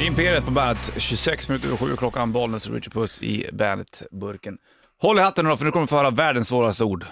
[0.00, 4.58] Imperiet på bandet, 26 minuter över sju klockan, Bollnäs och Richard Puss i bandet-burken.
[4.98, 7.06] Håll i hatten nu då, för nu kommer du få höra världens svåraste ord.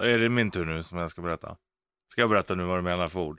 [0.00, 1.56] Är det min tur nu som jag ska berätta?
[2.12, 3.38] Ska jag berätta nu vad du menar för ord?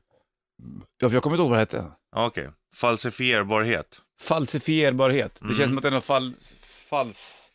[0.99, 1.85] Ja, för jag kommer inte ihåg vad det hette.
[2.15, 2.49] Okej.
[2.75, 4.01] Falsifierbarhet.
[4.21, 5.35] Falsifierbarhet.
[5.39, 5.57] Det Mm.
[5.57, 6.33] känns som att det är någon fall...
[6.89, 7.45] Fals...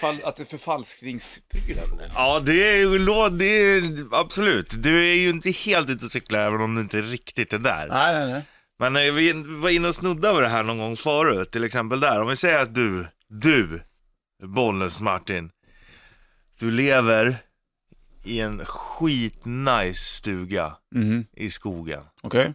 [0.00, 1.84] Fall, att det är förfalskningsprylar.
[2.14, 4.82] Ja, det är det är absolut.
[4.82, 7.88] Du är ju inte helt ute och cyklar även om du inte riktigt är där.
[7.88, 8.42] Nej, nej, nej.
[8.78, 12.00] Men eh, vi var inne och snuddade vid det här någon gång förut, till exempel
[12.00, 12.22] där.
[12.22, 13.82] Om vi säger att du, du,
[14.42, 15.50] Bollnäs Martin,
[16.58, 17.36] du lever
[18.24, 22.02] i en skitnice stuga Mhm, i skogen.
[22.22, 22.54] okej.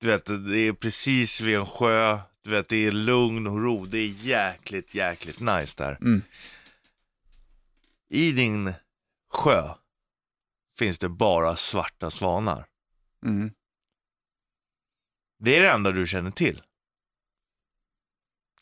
[0.00, 3.86] Du vet, det är precis vid en sjö, du vet, det är lugn och ro.
[3.86, 5.98] Det är jäkligt, jäkligt nice där.
[6.00, 6.22] Mm.
[8.10, 8.72] I din
[9.32, 9.62] sjö
[10.78, 12.64] finns det bara svarta svanar.
[13.26, 13.50] Mm.
[15.38, 16.62] Det är det enda du känner till.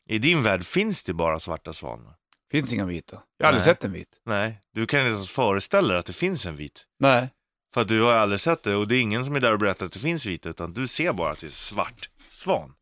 [0.08, 2.14] I din värld finns det bara svarta svanar.
[2.50, 3.22] Finns inga vita.
[3.36, 3.74] Jag har aldrig Nej.
[3.74, 4.20] sett en vit.
[4.24, 6.86] Nej, du kan inte ens föreställa dig att det finns en vit.
[6.98, 7.30] Nej.
[7.74, 9.58] För att du har aldrig sett det och det är ingen som är där och
[9.58, 12.74] berättar att det finns vita utan du ser bara att det är svart svan.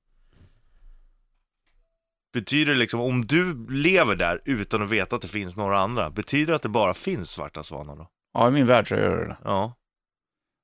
[2.32, 6.10] Betyder det liksom, om du lever där utan att veta att det finns några andra,
[6.10, 8.10] betyder det att det bara finns svarta svanar då?
[8.32, 9.38] Ja, i min värld så gör det det.
[9.44, 9.74] Ja.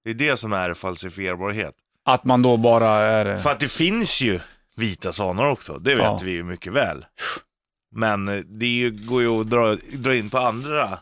[0.04, 1.74] Det är det som är falsifierbarhet.
[2.14, 3.36] Att man då bara är...
[3.36, 4.40] För att det finns ju
[4.76, 6.20] vita svanar också, det vet Ja.
[6.24, 7.04] vi ju mycket väl.
[7.94, 10.98] Men eh, det är ju- går ju att dra, dra in på andra,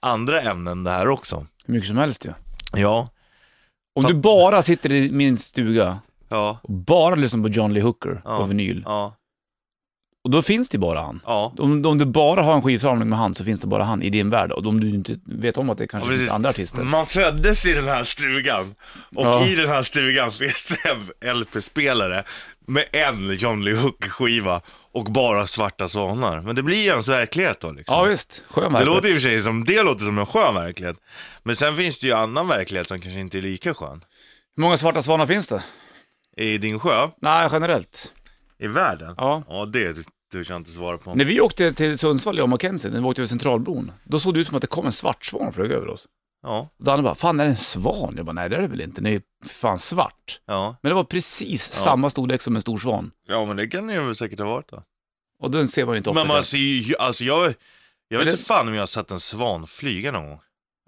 [0.00, 1.46] andra ämnen det här också.
[1.66, 2.32] Hur mycket som helst ju.
[2.74, 3.08] Ja.
[3.94, 6.58] Om du bara sitter i min stuga Ja.
[6.62, 8.36] och bara lyssnar på John Lee Hooker Ja.
[8.38, 9.14] på vinyl, Ja.
[10.26, 11.20] Och då finns det bara han.
[11.26, 11.52] Ja.
[11.58, 14.10] Om, om du bara har en skivsamling med han så finns det bara han i
[14.10, 14.52] din värld.
[14.52, 16.82] Och om du inte vet om att det kanske Ja, finns andra artister.
[16.82, 18.74] Man föddes i den här stugan
[19.16, 19.46] och Ja.
[19.46, 20.90] i den här stugan finns det
[21.30, 22.24] en LP-spelare
[22.66, 24.60] med en John Lee Hooker-skiva
[24.92, 26.40] och bara svarta svanar.
[26.40, 27.96] Men det blir ju ens verklighet då liksom.
[27.98, 28.94] Ja visst, skön Det verklighet.
[28.96, 30.96] låter i och för sig som, det låter som en skön verklighet.
[31.42, 34.00] Men sen finns det ju annan verklighet som kanske inte är lika skön.
[34.56, 35.62] Hur många svarta svanar finns det?
[36.36, 38.12] I din sjö, Nej, generellt.
[38.58, 39.14] i världen.
[39.16, 39.42] Ja.
[39.48, 39.96] Ja, det
[40.32, 41.14] törs jag inte svara på.
[41.14, 44.34] När vi åkte till Sundsvall, jag och Mackenzie, när vi åkte över Centralbron, då såg
[44.34, 46.08] det ut som att det kom en svart svan och flög över oss.
[46.42, 48.14] Ja, Danne bara, fan är det en svan?
[48.16, 50.40] Jag bara, nej det är det väl inte, den är ju fan svart.
[50.46, 50.76] ja.
[50.82, 51.84] Men det var precis Ja.
[51.84, 53.10] samma storlek som en stor svan.
[53.28, 54.82] Ja, men det kan det ju väl säkert ha varit då.
[55.42, 56.20] Och den ser man ju inte ofta.
[56.24, 57.38] Men man ser ju, alltså jag,
[58.08, 60.40] jag vet Eller- inte fan om jag har sett en svan flyga någon gång.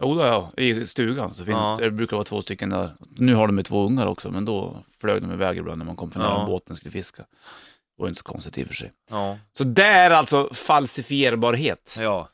[0.03, 1.77] Jo, då, ja, i stugan så finns Ja.
[1.81, 2.95] det brukar vara två stycken där.
[3.17, 5.97] Nu har de med två ungar också, men då flög de iväg ibland när man
[5.97, 6.47] kom för nära Ja.
[6.47, 7.25] båten och skulle fiska.
[7.99, 8.93] Det var inte så konstigt i och för sig.
[9.11, 9.39] Ja.
[9.59, 11.97] Så det är alltså falsifierbarhet.
[12.01, 12.29] Ja.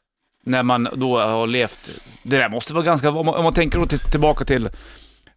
[0.47, 1.91] När man då har levt,
[2.23, 4.67] det där måste vara ganska, om man, om man tänker då till, tillbaka till,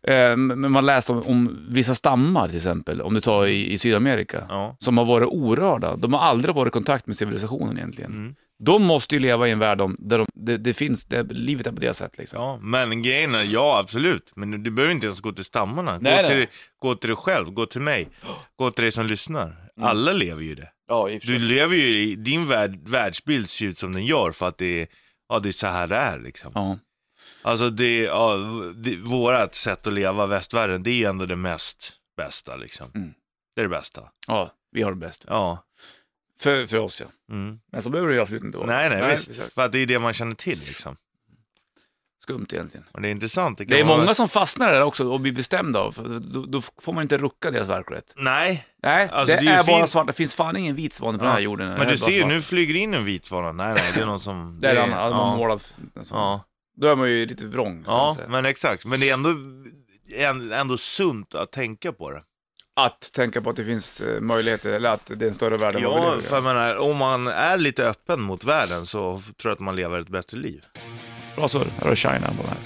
[0.04, 3.78] eh, men man läser om, om vissa stammar till exempel, om du tar i, i
[3.78, 4.78] Sydamerika, Ja.
[4.80, 5.96] som har varit orörda.
[5.96, 8.12] De har aldrig varit i kontakt med civilisationen egentligen.
[8.12, 8.36] Mm.
[8.60, 11.72] De måste ju leva i en värld där de, det, det finns, det, livet är
[11.72, 12.42] på det sättet liksom.
[12.42, 14.32] Ja, men grejen är, ja absolut.
[14.36, 15.98] Men du behöver inte ens gå till stammarna.
[16.02, 16.50] Nej, gå, till, nej.
[16.80, 18.08] gå till dig själv, gå till mig,
[18.56, 19.70] gå till dig som lyssnar.
[19.82, 20.70] Alla lever ju det.
[20.88, 24.58] Ja, Du lever ju, i din värld, världsbild ser ut som den gör för att
[24.58, 24.88] det är,
[25.30, 26.52] ja, det är så här det är liksom.
[26.56, 26.80] Ja.
[27.42, 28.38] Alltså det, ja,
[28.76, 32.92] det, vårat sätt att leva, västvärlden, det är ändå det mest bästa liksom.
[32.96, 33.14] Mm.
[33.56, 34.02] Det är det bästa.
[34.28, 35.26] ja, vi har det bäst.
[35.28, 35.64] Ja.
[36.40, 37.08] För, för oss ja.
[37.36, 37.60] Mm.
[37.72, 38.68] Men så behöver det ju absolut inte vara.
[38.68, 39.30] Nej, nej, visst.
[39.30, 39.54] exakt.
[39.54, 40.96] För att det är det man känner till liksom.
[42.24, 42.86] Skumt egentligen.
[42.92, 43.58] Och det är intressant.
[43.58, 46.46] kan Det är vara- många som fastnar där också och blir bestämda av, för då,
[46.46, 48.14] då får man inte rucka deras verklighet.
[48.18, 49.90] Nej, Nej, Alltså, det, det är ju är bara fint.
[49.90, 50.08] svart.
[50.08, 51.68] Det finns fan ingen vit svan på den här jorden.
[51.70, 52.30] Det men du bara ser ju, svart.
[52.30, 53.52] nu flyger in en vit svana.
[53.52, 54.58] Nej, nej, det är någon som...
[54.62, 55.62] Det är en annan, ja, målad.
[56.12, 56.44] Ja,
[56.82, 57.84] Då är man ju lite vrång.
[57.84, 58.28] kan man ja, säga.
[58.30, 58.86] men exakt.
[58.86, 62.22] Men det är ändå, ändå sunt att tänka på det.
[62.80, 65.76] Att tänka på att det finns eh, möjligheter, eller att det är en större värld
[65.76, 66.22] än vad vi Ja, lever i.
[66.22, 69.76] för jag menar, om man är lite öppen mot världen så tror jag att man
[69.76, 70.64] lever ett bättre liv.
[71.36, 71.60] Bra surr.
[71.78, 72.58] Här har du Shine Down på det här.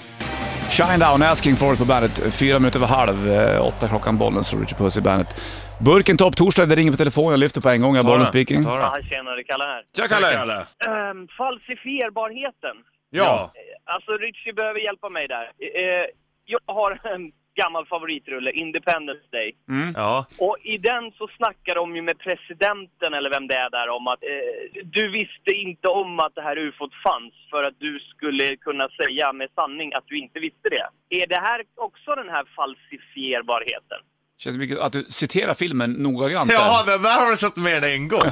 [0.70, 2.34] Shine Down, Asking for it på bandet.
[2.34, 5.42] Fyra minuter över halv, eh, åtta klockan, bollen slår Richard Puss i bandet.
[5.80, 8.64] Burken topp torsdag, det ringer på telefon, jag lyfter på en gång, jag bollen speaking.
[8.64, 9.08] Ta Ja, den.
[9.08, 9.82] tjenare, Kalle här.
[9.96, 10.30] Tja Kalle.
[10.32, 11.10] Kalle!
[11.10, 12.76] Um, falsifierbarheten.
[13.10, 13.52] Ja.
[13.84, 15.44] Alltså, Richie behöver hjälpa mig där.
[15.44, 16.06] Eh,
[16.44, 19.48] jag har en gammal favoritrulle, Independence Day.
[19.68, 19.92] Mm.
[19.96, 23.88] Ja, Och i den så snackar de ju med presidenten, eller vem det är där,
[23.88, 27.98] om att eh, du visste inte om att det här ufot fanns för att du
[28.14, 30.86] skulle kunna säga med sanning att du inte visste det.
[31.22, 33.98] Är det här också den här falsifierbarheten?
[34.38, 36.56] Känns mycket att du citerar filmen noggrant där.
[36.56, 38.30] ja den där har du sett med dig en gång.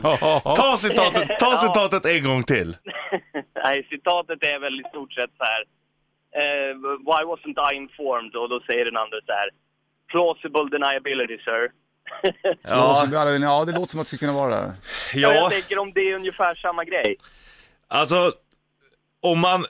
[0.56, 2.76] Ta citatet, ta citatet en gång till.
[3.64, 5.64] Nej, citatet är väl i stort sett så här.
[6.36, 6.72] Eh,
[7.10, 8.36] why wasn't I informed?
[8.36, 9.48] Och då säger den andra så här.
[10.12, 11.70] Plausible deniability, sir.
[12.62, 13.24] Ja, ja,
[13.64, 14.72] det låter som att det skulle kunna vara det.
[15.14, 15.20] Ja.
[15.20, 17.16] Jag ja, tänker om det är ungefär samma grej.
[17.88, 18.32] alltså
[19.22, 19.64] om man,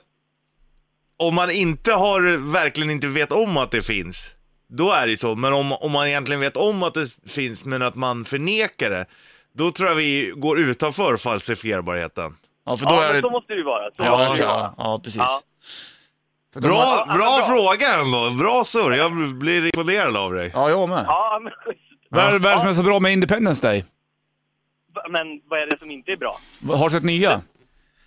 [1.17, 4.35] om man inte har, verkligen inte vet om att det finns,
[4.67, 5.35] då är det ju så.
[5.35, 9.05] Men om, om man egentligen vet om att det finns, men att man förnekar det,
[9.53, 12.35] då tror jag vi går utanför falsifierbarheten.
[12.65, 13.21] Ja, för då Ja, är men det...
[13.21, 13.83] så måste det ju vara.
[13.83, 14.73] Så Ja, måste det vara.
[14.77, 15.17] ja, precis.
[15.17, 15.41] Ja.
[16.55, 17.45] Bra, bra bra.
[17.47, 18.29] fråga ändå.
[18.43, 18.91] Bra surr.
[18.97, 20.51] Jag blir imponerad av dig.
[20.53, 21.05] Ja, jag med.
[21.07, 21.53] Ja, men.
[22.09, 23.85] Vad är vad är det som är så bra med Independence Day?
[25.09, 26.39] Men vad är det som inte är bra?
[26.69, 27.41] Har du sett nya?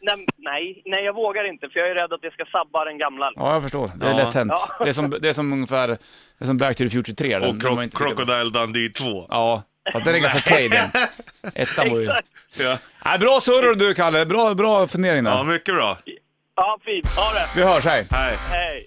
[0.01, 2.99] Nej, nej, nej, jag vågar inte för jag är rädd att det ska sabba den
[2.99, 3.33] gamla.
[3.35, 3.91] Ja, jag förstår.
[3.97, 4.17] Det är Ja.
[4.25, 4.53] lätt hänt.
[4.79, 4.85] Ja.
[4.85, 5.99] Det, är som, det är som ungefär det
[6.39, 7.39] är som Back to the Future 3.
[7.39, 9.27] Den, Och den var Cro- inte- Crocodile Dundee 2.
[9.29, 9.63] Ja,
[9.93, 10.91] fast den är ganska okej den.
[11.55, 12.05] Ettan var ju...
[12.05, 12.29] Exakt.
[12.59, 12.79] Ja.
[13.05, 15.99] Nej, bra surr du Kalle, bra, bra fundering ja, mycket bra.
[16.57, 17.07] Ja, fint.
[17.17, 17.47] Ha det.
[17.57, 18.07] Vi hörs, hej.
[18.11, 18.37] Hej.
[18.51, 18.87] Hej.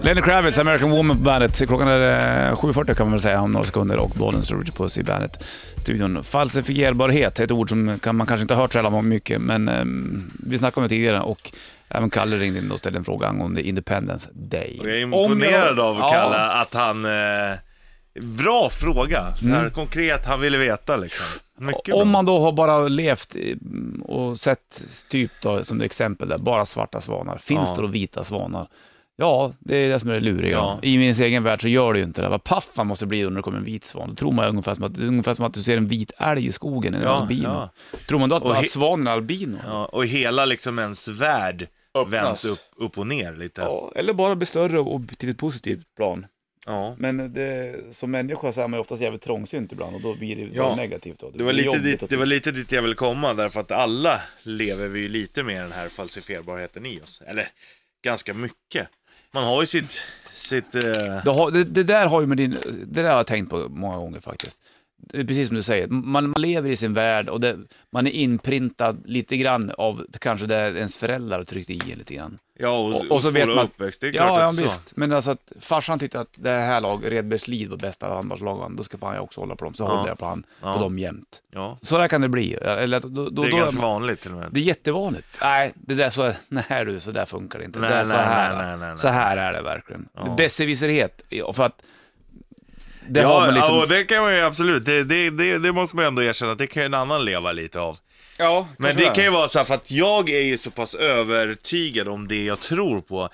[0.00, 1.66] Lenny Kravitz, American Woman på bandet.
[1.66, 4.74] Klockan är eh, 7.40 kan man väl säga om några sekunder och bollen står Richard
[4.76, 6.24] Puss i bandet-studion.
[6.24, 9.68] Falsifierbarhet är ett ord som kan, man kanske inte har hört så jävla mycket, men
[9.68, 11.52] ehm, vi snackade om det tidigare och
[11.88, 14.78] även Kalle ringde in och ställde en fråga angående Independence Day.
[14.80, 16.08] Och jag är imponerad jag- av Ja.
[16.12, 17.04] Kalle att han...
[17.04, 17.56] Eh,
[18.22, 19.36] bra fråga.
[19.36, 19.70] Så här Mm.
[19.70, 21.26] konkret, han ville veta liksom.
[21.58, 21.94] Mycket bra.
[22.02, 23.36] Om man då har bara levt
[24.04, 27.38] och sett, typ då, som det exempel där, bara svarta svanar.
[27.38, 27.74] Finns Ja.
[27.76, 28.68] det då vita svanar?
[29.18, 30.56] Ja, det är det som är det luriga.
[30.56, 30.78] Ja.
[30.82, 32.28] I min egen värld så gör det ju inte det.
[32.28, 34.08] Vad paff man måste bli när det kommer en vit svan.
[34.08, 36.52] Då tror man ungefär som att, ungefär som att du ser en vit älg i
[36.52, 37.42] skogen, en Ja, albino.
[37.48, 37.70] ja.
[38.08, 39.58] Tror man då att, Och att svanen är albino?
[39.64, 39.70] Ja.
[39.72, 42.12] Ja, och hela liksom ens värld Öppnas.
[42.12, 43.68] vänds upp, upp och ner lite.
[43.96, 46.26] eller bara bli större och till ett positivt plan.
[46.66, 46.96] Ja.
[46.98, 50.36] Men det, som människa så är man ju oftast jävligt trångsynt ibland och då blir
[50.36, 50.76] det Ja.
[50.76, 51.18] negativt.
[51.20, 51.30] Då.
[51.30, 54.20] Det var, blir lite dit, det var lite dit jag ville komma, därför att alla
[54.42, 57.22] lever vi ju lite med den här falsifierbarheten i oss.
[57.26, 57.48] Eller
[58.04, 58.88] ganska mycket.
[59.32, 60.02] Man har ju sitt,
[60.34, 62.50] sitt Det, har, det, det där har ju med din,
[62.86, 64.62] det där har jag tänkt på många gånger faktiskt.
[64.98, 67.58] Det är precis som du säger, man, man lever i sin värld och det,
[67.92, 72.14] man är inprintad lite grann av kanske det ens föräldrar har tryckt i en lite
[72.14, 72.38] grann.
[72.58, 74.00] ja, och, Och- och, så vet man- uppväxt.
[74.00, 74.62] Det är klart Ja, ja att så.
[74.62, 74.92] visst.
[74.96, 78.98] Men alltså att farsan tyckte att det här lag, Redbergslid var bästa handbollslagen, då ska
[78.98, 79.74] fan jag också hålla på dem.
[79.74, 79.88] Så Ja.
[79.96, 80.72] håller jag på, han, Ja.
[80.74, 81.42] på dem jämt.
[81.52, 82.54] Ja, Så där kan det bli.
[82.54, 84.48] Eller, då, då, det är då ganska man- vanligt till och med.
[84.52, 85.38] Det är jättevanligt.
[85.40, 87.78] Nej, det där så, nej du, så där funkar det inte.
[87.78, 88.98] Nej, det är så, nej, här, nej, nej, nej, nej.
[88.98, 90.08] så här är det verkligen.
[90.14, 90.34] Ja.
[90.38, 91.22] Besserwisserhet.
[91.54, 91.82] För att
[93.08, 93.74] det ja, har man liksom...
[93.74, 96.22] ja, och det kan man ju absolut, det, det, det, det måste man ju ändå
[96.22, 97.98] erkänna, att det kan ju en annan leva lite av.
[98.38, 100.94] ja, Men det kan ju vara så här, för att jag är ju så pass
[100.94, 103.28] övertygad om det jag tror på,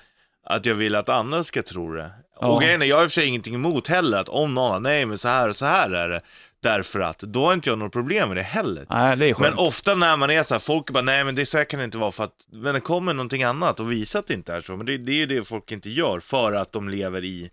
[0.45, 2.11] att jag vill att andra ska tro det.
[2.41, 2.47] Ja.
[2.47, 4.83] Och grejen är, jag har i och för sig ingenting emot heller att om någon,
[4.83, 6.21] nej men så här och så här är det,
[6.63, 8.85] därför att, då har inte jag något problem med det heller.
[8.89, 9.55] Nej, det är skönt.
[9.55, 11.79] Men ofta när man är så här, folk bara, nej men det så här kan
[11.79, 14.53] det inte vara för att, men det kommer någonting annat och visar att det inte
[14.53, 14.77] är så.
[14.77, 17.49] Men det, det är ju det folk inte gör, för att de lever i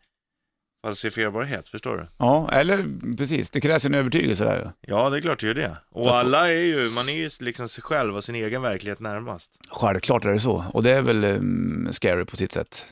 [0.83, 2.07] falsifierbarhet, förstår du?
[2.19, 2.87] Ja, eller
[3.17, 3.51] precis.
[3.51, 4.93] Det krävs en övertygelse där ju.
[4.93, 5.77] Ja, det är klart det gör det.
[5.91, 9.51] Och alla är ju, man är ju liksom sig själv och sin egen verklighet närmast.
[9.71, 10.65] Självklart är det så.
[10.73, 12.87] Och det är väl um, scary på sitt sätt.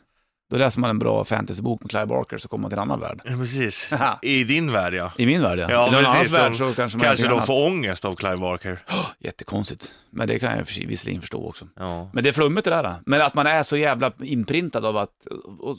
[0.51, 3.01] Då läser man en bra fantasybok med Clive Barker så kommer man till en annan
[3.01, 3.21] värld.
[3.25, 3.91] Ja, precis.
[4.23, 5.13] I din värld ja.
[5.17, 5.67] I min värld ja.
[5.71, 8.83] Ja, I någon annans värld så kanske man Kanske de får ångest av Clive Barker.
[8.87, 9.07] annat.
[9.19, 9.95] Jättekonstigt.
[10.11, 11.67] Men det kan jag visserligen förstå också.
[11.77, 12.11] Ja.
[12.13, 12.95] Men det är flummigt det där.
[13.07, 15.11] Men att man är så jävla inprintad av att,
[15.61, 15.77] och,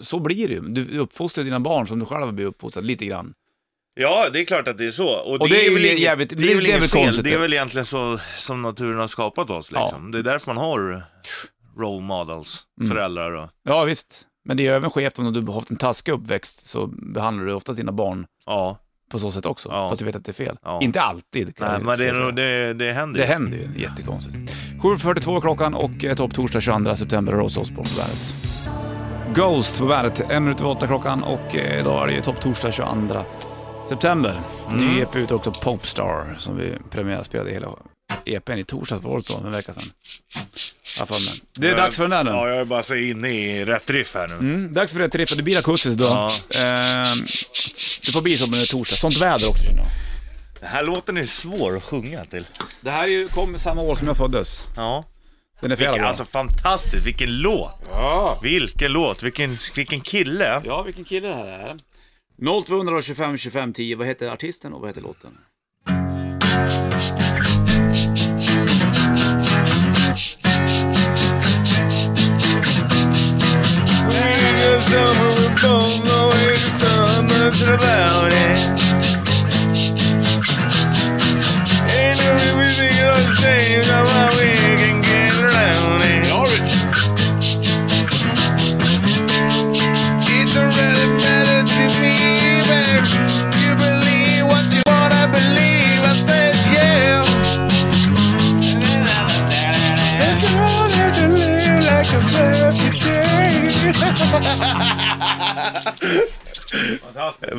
[0.00, 0.60] så blir det ju.
[0.60, 3.32] Du uppfostrar dina barn som du själv har blivit uppfostrad lite grann.
[3.94, 5.08] ja, det är klart att det är så.
[5.08, 7.04] Och, Och det är väl inget, jävligt- det är väl det är inget väl fel.
[7.04, 7.40] konstigt Det är det.
[7.42, 10.10] väl egentligen så som naturen har skapat oss liksom.
[10.10, 11.04] Det är därför man har
[11.78, 12.90] role models, Mm.
[12.96, 14.22] föräldrar och, Ja visst.
[14.44, 17.52] Men det är även skevt om du har haft en taskig uppväxt så behandlar du
[17.52, 18.78] oftast dina barn ja.
[19.10, 19.68] på så sätt också.
[19.68, 19.88] Ja.
[19.88, 20.58] Fast du vet att det är fel.
[20.62, 20.82] Ja.
[20.82, 21.56] Inte alltid.
[21.56, 23.32] kan Nej, men det, är det, det händer Det ju.
[23.32, 24.36] händer ju, jättekonstigt.
[24.80, 28.34] 7.42 klockan och eh, topp torsdag 22 september, Rose Osborn på bandet.
[29.34, 32.40] Ghost på bandet, en minut över åtta klockan och eh, idag är det ju topp
[32.40, 33.24] torsdag 22
[33.88, 34.40] september.
[34.68, 34.86] Mm.
[34.86, 37.68] Ny EP ute också, Popstar, som vi premiärspelade hela
[38.24, 39.38] EPn i torsdags, var det så?
[39.44, 39.82] En vecka sedan.
[41.00, 41.40] Mig.
[41.52, 42.30] Det är Jag- dags för den där nu.
[42.30, 44.34] Ja, jag är bara så inne i rätt riff här nu.
[44.34, 45.36] Mm, dags för det trippet.
[45.36, 46.08] Det blir akustiskt idag.
[46.10, 46.60] Ja.
[46.60, 47.18] Ehm,
[48.06, 48.96] det får bli som en torsdag.
[48.96, 49.86] Sånt väder också känner jag.
[50.60, 52.46] Den här låten är svår att sjunga till.
[52.80, 54.64] Det här är ju, kom samma år som jag föddes.
[54.76, 55.04] Ja.
[55.60, 57.72] Den är för Vilken, alltså fantastiskt, vilken låt!
[57.90, 58.40] ja.
[58.42, 60.62] Vilken låt, vilken, vilken kille!
[60.64, 61.76] ja, vilken kille det här är.
[62.66, 63.96] 0225 25 10.
[63.96, 65.30] Vad heter artisten och vad heter låten?
[74.96, 76.94] summer don't know if so
[77.32, 78.58] much about it.
[81.96, 83.82] Ain't no reason you don't say you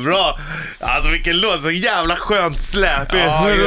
[0.04, 0.38] Bra!
[0.80, 3.12] Alltså vilken låt, så jävla skönt släp.
[3.12, 3.58] Ja, 0200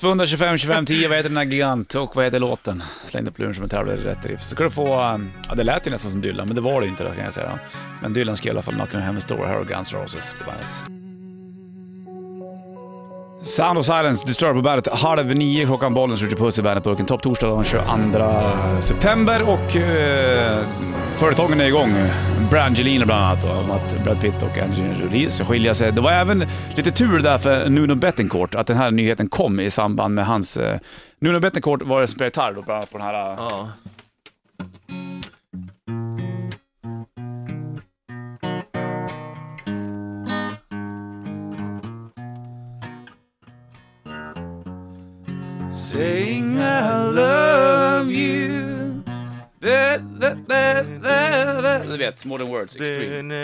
[0.00, 2.82] 0225 25 10, vad heter den här gigant och vad heter låten?
[3.04, 4.40] Släng upp luren som en tävlare i rätt riff.
[4.40, 6.80] Så ska du få, um, ja det lät ju nästan som Dylan, men det var
[6.80, 7.58] det inte då kan jag säga.
[8.02, 10.44] Men Dylan ska i alla fall knocka hem en stor här och Guns Roses på
[10.44, 10.82] bandet.
[13.42, 14.98] Sound of Silence, Disturb på bandet.
[14.98, 17.06] Halv nio klockan, bollen skjuter puss i bandetburken.
[17.06, 20.64] Topp torsdag den 22 september och uh,
[21.20, 21.90] företagen är igång.
[22.50, 25.92] Brangelina bland annat, om att Brad Pitt och Angelina Jolie ska skilja sig.
[25.92, 26.44] Det var även
[26.76, 30.56] lite tur där för Nuno Bettencourt, att den här nyheten kom i samband med hans...
[30.56, 30.76] Uh,
[31.20, 33.32] Nuno Bettencourt var det som spelade gitarr då, bland annat på den här...
[33.32, 33.68] Uh, Ja.
[45.72, 46.58] Saying
[51.90, 53.34] Du vet, Modern Words, Extreme.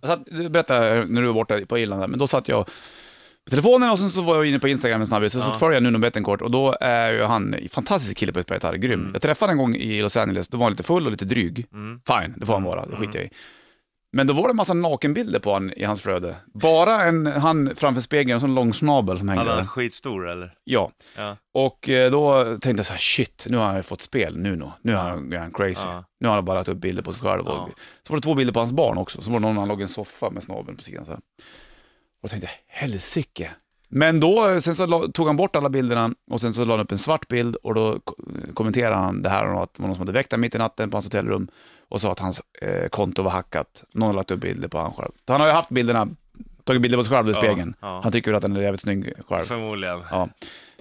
[0.00, 2.66] Jag satt, du berättade när du var borta på Irland, där, men då satt jag
[3.44, 5.58] på telefonen och sen så var jag inne på Instagram en snabbis och så Ja.
[5.58, 8.56] följer jag Nuno Bettencourt och då är ju han en fantastisk kille på att spela
[8.56, 9.10] gitarr, grym.
[9.12, 11.66] Jag träffade en gång i Los Angeles, då var han lite full och lite dryg.
[11.72, 12.00] Mm.
[12.06, 13.30] Fine, det får han vara, det skiter jag i.
[14.12, 16.36] Men då var det en massa nakenbilder på han i hans flöde.
[16.54, 19.60] Bara en, han framför spegeln, en sån lång snabel som hängde Han där.
[19.62, 20.54] är skitstor eller?
[20.64, 20.90] Ja.
[21.16, 21.36] Ja.
[21.54, 24.38] Och eh, då tänkte jag så här, shit, nu har han ju fått spel.
[24.38, 24.52] Nu
[24.92, 25.88] är han, är han crazy.
[25.88, 26.04] Ja.
[26.20, 27.42] Nu har han bara lagt upp bilder på sig själv.
[27.46, 27.52] Ja.
[27.52, 27.68] Och,
[28.06, 29.22] så var det två bilder på hans barn också.
[29.22, 31.04] Så var det någon han låg i en soffa med snabeln på sidan.
[31.04, 31.20] Så här.
[32.22, 33.50] Och tänkte, helsike.
[33.88, 36.80] Men då, sen så la- tog han bort alla bilderna och sen så la han
[36.84, 38.16] upp en svart bild och då ko-
[38.54, 40.58] kommenterade han det här och att det var någon som hade väckt honom mitt i
[40.58, 41.48] natten på hans hotellrum
[41.88, 43.84] och sa att hans eh, konto var hackat.
[43.94, 45.12] Någon hade lagt upp bilder på han själv.
[45.26, 46.06] Så han har ju haft bilderna,
[46.64, 47.74] tagit bilder på sig själv i Ja, spegeln.
[47.80, 48.00] ja.
[48.02, 49.44] Han tycker väl att han är jävligt snygg själv.
[49.44, 50.00] Förmodligen.
[50.10, 50.28] Ja.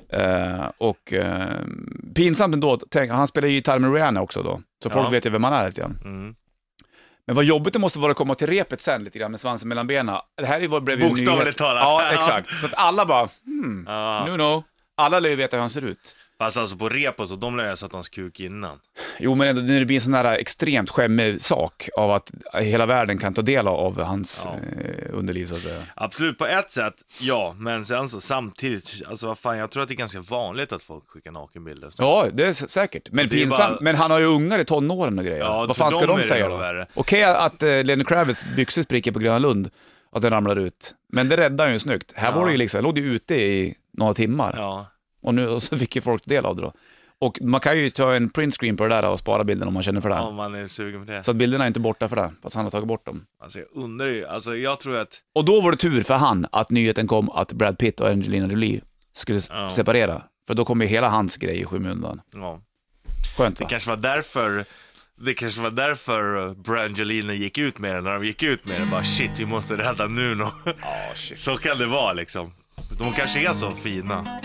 [0.09, 1.59] Eh, och eh,
[2.15, 5.09] pinsamt ändå, tänk, han spelar ju gitarr med Rihanna också då, så folk Ja.
[5.09, 5.99] vet ju vem han är lite grann.
[6.03, 6.35] Mm.
[7.25, 9.69] Men vad jobbigt det måste vara att komma till repet sen lite grann med svansen
[9.69, 10.15] mellan benen.
[10.37, 11.81] Det här är ju blev Bokstavligt talat.
[11.83, 12.13] Ja, Ja.
[12.19, 12.49] exakt.
[12.49, 14.23] Så att alla bara, hmm, Ja.
[14.27, 14.63] nu no.
[14.95, 16.15] Alla lär ju veta hur han ser ut.
[16.39, 18.79] Fast alltså på repos, och de lär jag satt hans kuk innan.
[19.19, 22.85] Jo, men ändå när det blir en sån här extremt skämmig sak av att hela
[22.85, 24.55] världen kan ta del av hans Ja.
[24.55, 25.81] eh, underliv så att säga.
[25.95, 27.55] Absolut, på ett sätt, ja.
[27.59, 30.83] Men sen så samtidigt, alltså vad fan, jag tror att det är ganska vanligt att
[30.83, 31.91] folk skickar nakenbilder.
[31.97, 33.09] Ja, det är säkert.
[33.11, 33.57] Men pinsamt.
[33.59, 35.39] bara- Men han har ju ungar i tonåren och grejer.
[35.39, 36.85] Ja, Vad fan ska de det säga då?
[36.93, 39.69] Okej att uh, Lenny Kravitz byxor spricker på Gröna Lund,
[40.11, 40.95] att den ramlar ut.
[41.13, 42.13] Men det räddar ju snyggt.
[42.15, 42.35] Här Ja.
[42.35, 44.53] var det ju liksom, jag låg ju ute i några timmar.
[44.57, 44.85] Ja,
[45.27, 46.73] Och nu och så fick ju folk del av det då.
[47.19, 49.83] Och man kan ju ta en printscreen på det där och spara bilden om man
[49.83, 50.15] känner för det.
[50.19, 51.23] om man är sugen på det.
[51.23, 53.25] Så att bilderna är inte borta för det, fast han har tagit bort dem.
[53.43, 56.47] Alltså jag undrar ju, alltså jag tror att, Och då var det tur för han
[56.51, 58.81] att nyheten kom att Brad Pitt och Angelina Jolie
[59.15, 59.69] skulle Ja.
[59.69, 60.23] separera.
[60.47, 62.21] För då kom ju hela hans grej i skymundan.
[62.33, 62.61] ja.
[63.37, 63.69] Skönt Det va?
[63.69, 64.65] kanske var därför,
[65.15, 68.81] det kanske var därför uh, Brangelina gick ut med det, när de gick ut med
[68.81, 70.47] det, bara shit vi måste rädda Nuno.
[71.15, 72.51] Så kan det vara liksom.
[72.99, 74.39] De kanske är så fina.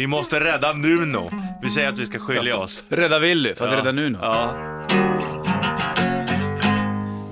[0.00, 1.30] Vi måste rädda Nuno.
[1.62, 2.84] Vi säger att vi ska skilja oss.
[2.88, 4.18] Rädda Willy, fast rädda Nuno.
[4.22, 4.54] Ja.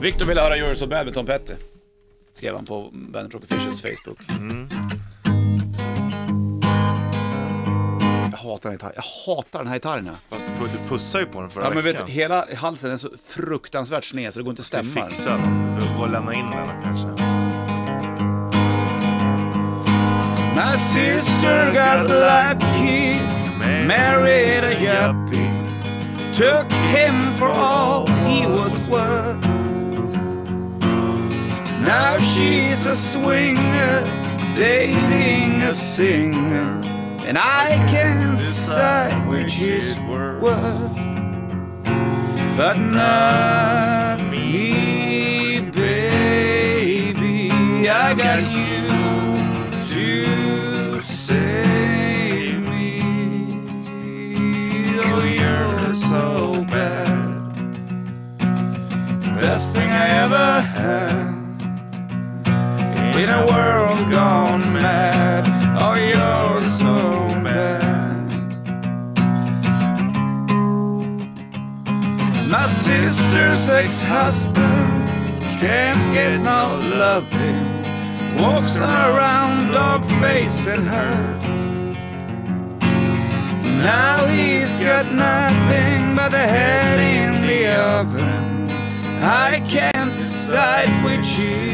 [0.01, 1.53] Victor ville höra You're So Bad med Tom Petty.
[2.33, 4.19] Skrev han på Bandit Rock Officials Facebook.
[8.31, 8.93] Jag hatar den här gitarren.
[8.97, 10.07] Jag hatar den här gitarren.
[10.07, 10.13] ja.
[10.37, 12.07] Fast du, du pussade ju på den förra Ja men vet veckan.
[12.07, 15.09] du, hela halsen är så fruktansvärt sned så det går inte att Du stämma.
[15.09, 15.75] fixar den.
[15.81, 17.09] Du får lämna in den kanske.
[20.59, 23.21] My sister got lucky,
[23.87, 25.53] married a yuppie,
[26.35, 29.47] took him for all he was worth.
[31.87, 34.03] Now she's a swinger,
[34.57, 36.81] dating a singer,
[37.25, 40.43] and I can't decide which is worth.
[42.57, 47.49] But not me, baby.
[47.89, 49.08] I got you
[49.99, 53.01] to save me.
[55.05, 57.55] Oh, you're so bad.
[59.41, 61.27] Best thing I ever had.
[63.17, 65.45] In a world gone mad.
[65.83, 66.95] Oh, you're so
[67.49, 68.27] bad.
[72.49, 75.09] My sister's ex-husband
[75.61, 76.63] can't get no
[76.97, 77.68] loving.
[78.41, 81.49] Walks around dog-faced and hurt.
[83.83, 87.67] Now he's got nothing but a head in the
[87.97, 88.71] oven.
[89.25, 91.68] I can't decide which is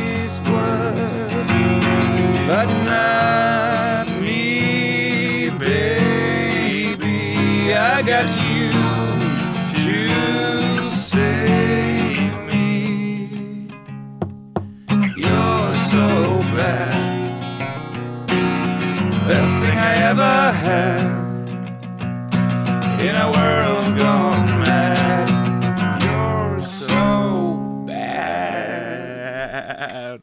[29.65, 30.21] här.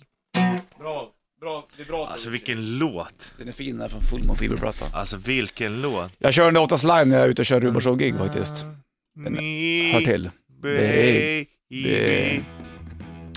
[0.79, 1.10] Bra,
[1.41, 2.07] bra, det är bra.
[2.07, 3.31] Alltså vilken låt.
[3.38, 4.89] Den är fin den här från Full Moon Fever-plattan.
[4.93, 6.12] Alltså vilken låt.
[6.17, 8.63] Jag kör den oftast live när jag är ute och kör Rubers gig faktiskt.
[8.63, 8.75] Mm.
[9.24, 9.93] Den mm.
[9.93, 10.29] hör till.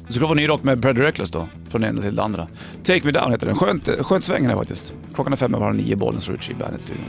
[0.07, 2.49] Du ska få ny rock med Brad Reckless då, från det ena till det andra.
[2.83, 3.57] Take Me Down heter den.
[3.57, 4.95] Skönt, skönt svängen här faktiskt.
[5.15, 7.05] Klockan är fem över halv nio, bollen slår ut i bandet-studion.